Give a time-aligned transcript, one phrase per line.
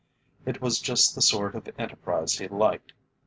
[0.47, 2.93] It was just the sort of enterprise he liked.